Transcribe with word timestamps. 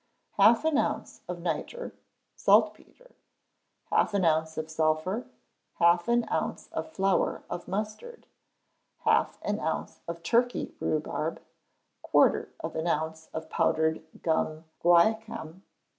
Half 0.31 0.65
an 0.65 0.79
ounce 0.79 1.21
of 1.29 1.41
nitre 1.43 1.91
(saltpetre), 2.35 3.11
half 3.91 4.15
an 4.15 4.25
ounce 4.25 4.57
of 4.57 4.67
sulphur, 4.71 5.27
half 5.75 6.07
an 6.07 6.27
ounce 6.31 6.69
of 6.71 6.91
flour 6.91 7.43
of 7.51 7.67
mustard, 7.67 8.25
half 9.03 9.37
an 9.43 9.59
ounce 9.59 9.99
of 10.07 10.23
Turkey 10.23 10.73
rhubarb, 10.79 11.39
quarter 12.01 12.51
of 12.61 12.75
an 12.75 12.87
ounce 12.87 13.29
of 13.31 13.47
powdered 13.47 14.03
gum 14.23 14.63
guaiacum. 14.83 15.61